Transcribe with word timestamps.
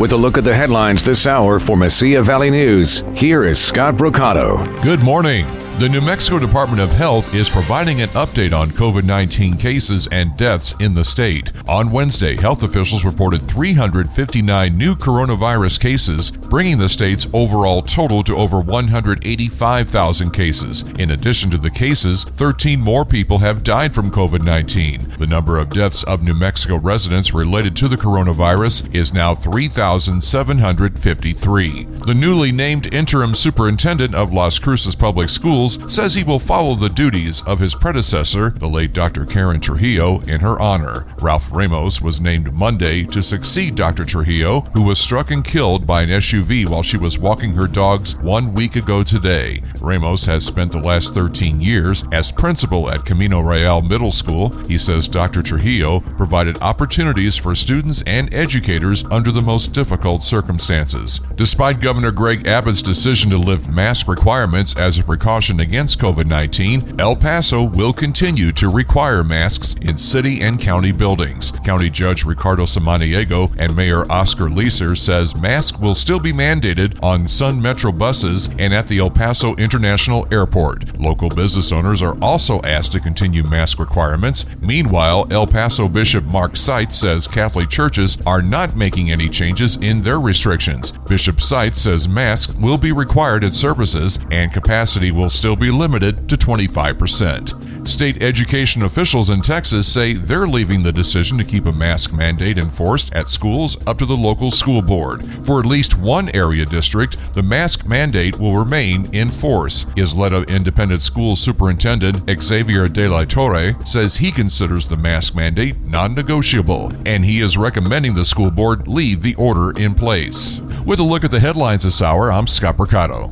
With 0.00 0.12
a 0.12 0.16
look 0.16 0.38
at 0.38 0.44
the 0.44 0.54
headlines 0.54 1.04
this 1.04 1.26
hour 1.26 1.60
for 1.60 1.76
Mesilla 1.76 2.24
Valley 2.24 2.48
News, 2.48 3.04
here 3.14 3.44
is 3.44 3.62
Scott 3.62 3.96
Brocato. 3.96 4.82
Good 4.82 5.00
morning. 5.00 5.44
The 5.80 5.88
New 5.88 6.02
Mexico 6.02 6.38
Department 6.38 6.82
of 6.82 6.90
Health 6.90 7.34
is 7.34 7.48
providing 7.48 8.02
an 8.02 8.10
update 8.10 8.52
on 8.52 8.70
COVID 8.70 9.04
19 9.04 9.56
cases 9.56 10.06
and 10.12 10.36
deaths 10.36 10.74
in 10.78 10.92
the 10.92 11.06
state. 11.06 11.52
On 11.66 11.90
Wednesday, 11.90 12.36
health 12.36 12.62
officials 12.62 13.02
reported 13.02 13.48
359 13.48 14.76
new 14.76 14.94
coronavirus 14.94 15.80
cases, 15.80 16.32
bringing 16.32 16.76
the 16.76 16.86
state's 16.86 17.26
overall 17.32 17.80
total 17.80 18.22
to 18.24 18.36
over 18.36 18.60
185,000 18.60 20.30
cases. 20.32 20.82
In 20.98 21.12
addition 21.12 21.50
to 21.50 21.56
the 21.56 21.70
cases, 21.70 22.24
13 22.24 22.78
more 22.78 23.06
people 23.06 23.38
have 23.38 23.64
died 23.64 23.94
from 23.94 24.10
COVID 24.10 24.44
19. 24.44 25.14
The 25.16 25.26
number 25.26 25.56
of 25.56 25.70
deaths 25.70 26.04
of 26.04 26.22
New 26.22 26.34
Mexico 26.34 26.76
residents 26.76 27.32
related 27.32 27.74
to 27.76 27.88
the 27.88 27.96
coronavirus 27.96 28.94
is 28.94 29.14
now 29.14 29.34
3,753. 29.34 31.84
The 32.04 32.14
newly 32.14 32.52
named 32.52 32.92
interim 32.92 33.34
superintendent 33.34 34.14
of 34.14 34.34
Las 34.34 34.58
Cruces 34.58 34.94
Public 34.94 35.30
Schools 35.30 35.69
says 35.88 36.14
he 36.14 36.24
will 36.24 36.38
follow 36.38 36.74
the 36.74 36.88
duties 36.88 37.42
of 37.42 37.60
his 37.60 37.74
predecessor, 37.74 38.50
the 38.50 38.68
late 38.68 38.92
Dr. 38.92 39.26
Karen 39.26 39.60
Trujillo, 39.60 40.20
in 40.22 40.40
her 40.40 40.58
honor. 40.58 41.06
Ralph 41.20 41.48
Ramos 41.52 42.00
was 42.00 42.20
named 42.20 42.52
Monday 42.52 43.04
to 43.04 43.22
succeed 43.22 43.74
Dr. 43.74 44.04
Trujillo, 44.04 44.62
who 44.72 44.82
was 44.82 44.98
struck 44.98 45.30
and 45.30 45.44
killed 45.44 45.86
by 45.86 46.02
an 46.02 46.08
SUV 46.08 46.68
while 46.68 46.82
she 46.82 46.96
was 46.96 47.18
walking 47.18 47.54
her 47.54 47.66
dogs 47.66 48.16
one 48.16 48.54
week 48.54 48.76
ago 48.76 49.02
today. 49.02 49.62
Ramos 49.80 50.24
has 50.24 50.44
spent 50.44 50.72
the 50.72 50.80
last 50.80 51.14
13 51.14 51.60
years 51.60 52.04
as 52.12 52.32
principal 52.32 52.90
at 52.90 53.04
Camino 53.04 53.40
Real 53.40 53.82
Middle 53.82 54.12
School. 54.12 54.50
He 54.66 54.78
says 54.78 55.08
Dr. 55.08 55.42
Trujillo 55.42 56.00
provided 56.00 56.60
opportunities 56.62 57.36
for 57.36 57.54
students 57.54 58.02
and 58.06 58.32
educators 58.32 59.04
under 59.10 59.30
the 59.30 59.42
most 59.42 59.72
difficult 59.72 60.22
circumstances. 60.22 61.20
Despite 61.34 61.80
Governor 61.80 62.10
Greg 62.10 62.46
Abbott's 62.46 62.82
decision 62.82 63.30
to 63.30 63.38
lift 63.38 63.68
mask 63.68 64.08
requirements 64.08 64.76
as 64.76 64.98
a 64.98 65.04
precaution 65.04 65.59
against 65.60 65.98
COVID 65.98 66.26
19, 66.26 67.00
El 67.00 67.16
Paso 67.16 67.62
will 67.62 67.92
continue 67.92 68.52
to 68.52 68.68
require 68.68 69.22
masks 69.22 69.74
in 69.80 69.96
city 69.96 70.40
and 70.40 70.60
county 70.60 70.92
buildings. 70.92 71.50
County 71.64 71.90
Judge 71.90 72.24
Ricardo 72.24 72.64
Samaniego 72.64 73.54
and 73.58 73.74
Mayor 73.76 74.10
Oscar 74.10 74.46
Leeser 74.46 74.96
says 74.96 75.36
masks 75.36 75.78
will 75.78 75.94
still 75.94 76.20
be 76.20 76.32
mandated 76.32 77.02
on 77.02 77.26
Sun 77.28 77.60
Metro 77.60 77.92
buses 77.92 78.48
and 78.58 78.74
at 78.74 78.86
the 78.88 78.98
El 78.98 79.10
Paso 79.10 79.54
International 79.56 80.26
Airport. 80.32 80.98
Local 80.98 81.28
business 81.28 81.72
owners 81.72 82.02
are 82.02 82.18
also 82.20 82.60
asked 82.62 82.92
to 82.92 83.00
continue 83.00 83.42
mask 83.44 83.78
requirements. 83.78 84.44
Meanwhile, 84.60 85.26
El 85.30 85.46
Paso 85.46 85.88
Bishop 85.88 86.24
Mark 86.24 86.56
Seitz 86.56 86.96
says 86.96 87.26
Catholic 87.26 87.68
churches 87.68 88.18
are 88.26 88.42
not 88.42 88.76
making 88.76 89.10
any 89.10 89.28
changes 89.28 89.76
in 89.76 90.02
their 90.02 90.20
restrictions. 90.20 90.92
Bishop 91.08 91.40
Seitz 91.40 91.80
says 91.80 92.08
masks 92.08 92.54
will 92.56 92.78
be 92.78 92.92
required 92.92 93.44
at 93.44 93.54
services 93.54 94.18
and 94.30 94.52
capacity 94.52 95.10
will 95.10 95.30
still 95.30 95.49
be 95.56 95.70
limited 95.70 96.28
to 96.28 96.36
25%. 96.36 97.88
State 97.88 98.22
education 98.22 98.82
officials 98.82 99.30
in 99.30 99.40
Texas 99.40 99.90
say 99.90 100.12
they're 100.12 100.46
leaving 100.46 100.82
the 100.82 100.92
decision 100.92 101.38
to 101.38 101.44
keep 101.44 101.66
a 101.66 101.72
mask 101.72 102.12
mandate 102.12 102.58
enforced 102.58 103.12
at 103.14 103.28
schools 103.28 103.76
up 103.86 103.98
to 103.98 104.06
the 104.06 104.16
local 104.16 104.50
school 104.50 104.82
board. 104.82 105.26
For 105.44 105.60
at 105.60 105.66
least 105.66 105.96
one 105.96 106.28
area 106.30 106.66
district, 106.66 107.16
the 107.32 107.42
mask 107.42 107.86
mandate 107.86 108.38
will 108.38 108.56
remain 108.56 109.12
in 109.14 109.30
force. 109.30 109.84
Ysleta 109.96 110.46
Independent 110.48 111.02
School 111.02 111.36
Superintendent 111.36 112.22
Xavier 112.42 112.86
De 112.86 113.08
La 113.08 113.24
Torre 113.24 113.74
says 113.86 114.16
he 114.16 114.30
considers 114.30 114.88
the 114.88 114.96
mask 114.96 115.34
mandate 115.34 115.80
non 115.80 116.14
negotiable, 116.14 116.92
and 117.06 117.24
he 117.24 117.40
is 117.40 117.56
recommending 117.56 118.14
the 118.14 118.24
school 118.24 118.50
board 118.50 118.88
leave 118.88 119.22
the 119.22 119.34
order 119.36 119.78
in 119.80 119.94
place. 119.94 120.60
With 120.84 120.98
a 120.98 121.04
look 121.04 121.24
at 121.24 121.30
the 121.30 121.40
headlines 121.40 121.84
this 121.84 122.02
hour, 122.02 122.30
I'm 122.30 122.46
Scott 122.46 122.78
Mercado. 122.78 123.30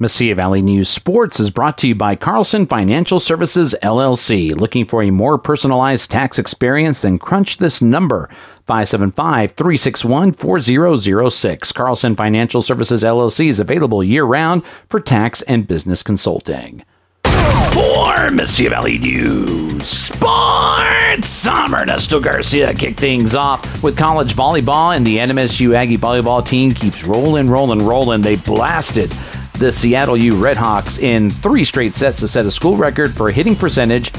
Mesilla 0.00 0.34
Valley 0.34 0.60
News 0.60 0.88
Sports 0.88 1.38
is 1.38 1.50
brought 1.50 1.78
to 1.78 1.86
you 1.86 1.94
by 1.94 2.16
Carlson 2.16 2.66
Financial 2.66 3.20
Services 3.20 3.76
LLC. 3.80 4.52
Looking 4.52 4.84
for 4.84 5.04
a 5.04 5.10
more 5.10 5.38
personalized 5.38 6.10
tax 6.10 6.36
experience? 6.36 7.02
Then 7.02 7.16
crunch 7.16 7.58
this 7.58 7.80
number 7.80 8.28
575 8.66 9.52
361 9.52 10.32
4006. 10.32 11.70
Carlson 11.70 12.16
Financial 12.16 12.60
Services 12.60 13.04
LLC 13.04 13.46
is 13.46 13.60
available 13.60 14.02
year 14.02 14.24
round 14.24 14.66
for 14.88 14.98
tax 14.98 15.42
and 15.42 15.68
business 15.68 16.02
consulting. 16.02 16.82
For 17.22 18.30
Mesilla 18.30 18.70
Valley 18.70 18.98
News 18.98 19.88
Sports, 19.88 21.28
Summer 21.28 21.82
Ernesto 21.82 22.18
Garcia 22.18 22.74
kick 22.74 22.96
things 22.96 23.36
off 23.36 23.82
with 23.82 23.96
college 23.96 24.34
volleyball, 24.34 24.96
and 24.96 25.06
the 25.06 25.18
NMSU 25.18 25.74
Aggie 25.76 25.98
volleyball 25.98 26.44
team 26.44 26.72
keeps 26.72 27.04
rolling, 27.04 27.48
rolling, 27.48 27.78
rolling. 27.86 28.22
They 28.22 28.34
blasted 28.34 29.12
the 29.58 29.70
Seattle 29.70 30.16
U 30.16 30.32
Redhawks 30.32 31.00
in 31.00 31.30
three 31.30 31.64
straight 31.64 31.94
sets 31.94 32.18
to 32.20 32.28
set 32.28 32.44
a 32.44 32.50
school 32.50 32.76
record 32.76 33.12
for 33.14 33.30
hitting 33.30 33.54
percentage 33.54 34.10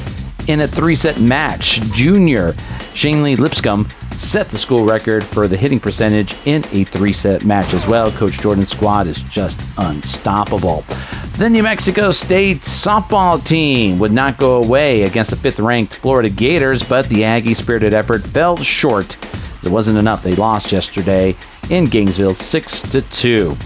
in 0.47 0.61
a 0.61 0.67
three 0.67 0.95
set 0.95 1.19
match. 1.19 1.81
Junior 1.91 2.53
Shanley 2.93 3.35
Lipscomb 3.35 3.87
set 4.11 4.47
the 4.47 4.57
school 4.57 4.85
record 4.85 5.23
for 5.23 5.47
the 5.47 5.57
hitting 5.57 5.79
percentage 5.79 6.35
in 6.45 6.63
a 6.71 6.83
three 6.85 7.13
set 7.13 7.43
match 7.45 7.73
as 7.73 7.85
well. 7.87 8.11
Coach 8.11 8.39
Jordan's 8.39 8.69
squad 8.69 9.07
is 9.07 9.21
just 9.23 9.59
unstoppable. 9.77 10.85
The 11.37 11.49
New 11.49 11.63
Mexico 11.63 12.11
State 12.11 12.61
softball 12.61 13.43
team 13.45 13.99
would 13.99 14.13
not 14.13 14.37
go 14.37 14.63
away 14.63 15.03
against 15.03 15.31
the 15.31 15.35
fifth 15.35 15.59
ranked 15.59 15.93
Florida 15.93 16.29
Gators, 16.29 16.81
but 16.81 17.07
the 17.09 17.25
Aggie 17.25 17.53
spirited 17.53 17.93
effort 17.93 18.21
fell 18.21 18.55
short. 18.55 19.19
It 19.65 19.69
wasn't 19.69 19.97
enough. 19.97 20.23
They 20.23 20.35
lost 20.35 20.71
yesterday 20.71 21.35
in 21.69 21.85
Gainesville 21.85 22.35
6 22.35 22.81
to 22.83 23.01
2 23.01 23.57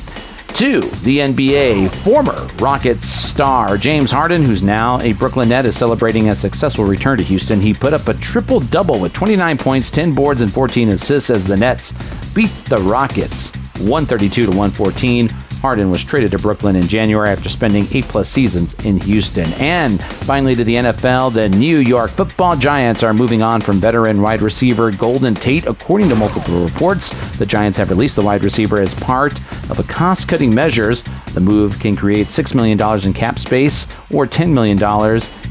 to 0.55 0.81
the 0.81 1.19
NBA. 1.19 1.89
Former 2.03 2.47
Rockets 2.63 3.07
star 3.07 3.77
James 3.77 4.11
Harden, 4.11 4.43
who's 4.43 4.61
now 4.61 4.99
a 5.01 5.13
Brooklyn 5.13 5.49
Net, 5.49 5.65
is 5.65 5.77
celebrating 5.77 6.29
a 6.29 6.35
successful 6.35 6.85
return 6.85 7.17
to 7.17 7.23
Houston. 7.23 7.61
He 7.61 7.73
put 7.73 7.93
up 7.93 8.07
a 8.07 8.13
triple 8.15 8.59
double 8.59 8.99
with 8.99 9.13
29 9.13 9.57
points, 9.57 9.89
10 9.89 10.13
boards, 10.13 10.41
and 10.41 10.51
14 10.51 10.89
assists 10.89 11.29
as 11.29 11.45
the 11.45 11.57
Nets 11.57 11.93
beat 12.33 12.51
the 12.65 12.77
Rockets 12.77 13.51
132 13.79 14.45
to 14.45 14.49
114. 14.49 15.29
Harden 15.59 15.91
was 15.91 16.03
traded 16.03 16.31
to 16.31 16.39
Brooklyn 16.39 16.75
in 16.77 16.83
January 16.87 17.29
after 17.29 17.49
spending 17.49 17.85
eight 17.91 18.05
plus 18.05 18.29
seasons 18.29 18.73
in 18.85 18.99
Houston. 19.01 19.51
And 19.53 20.01
finally 20.01 20.55
to 20.55 20.63
the 20.63 20.75
NFL, 20.75 21.33
the 21.33 21.49
New 21.49 21.79
York 21.79 22.09
football 22.09 22.55
Giants 22.55 23.03
are 23.03 23.13
moving 23.13 23.41
on 23.41 23.59
from 23.59 23.79
veteran 23.79 24.21
wide 24.21 24.41
receiver 24.41 24.91
Golden 24.91 25.35
Tate. 25.35 25.67
According 25.67 26.07
to 26.09 26.15
multiple 26.15 26.63
reports, 26.63 27.09
the 27.37 27.45
Giants 27.45 27.77
have 27.77 27.89
released 27.89 28.15
the 28.15 28.23
wide 28.23 28.43
receiver 28.43 28.81
as 28.81 28.93
part 28.93 29.37
of 29.69 29.79
a 29.79 29.83
cost 29.83 30.27
cutting 30.29 30.55
measures. 30.55 31.03
The 31.33 31.41
move 31.41 31.77
can 31.79 31.95
create 31.95 32.27
$6 32.27 32.55
million 32.55 32.79
in 33.05 33.13
cap 33.13 33.37
space 33.37 33.85
or 34.11 34.25
$10 34.25 34.53
million 34.53 34.77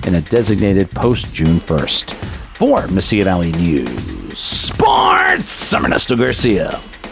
in 0.07 0.15
a 0.15 0.21
designated 0.23 0.91
post 0.91 1.35
June 1.35 1.59
1st. 1.59 2.15
For 2.57 2.81
Mesilla 2.89 3.25
Valley 3.25 3.53
News 3.53 4.39
Sports, 4.39 5.73
I'm 5.73 5.85
Ernesto 5.85 6.17
Garcia. 6.17 6.81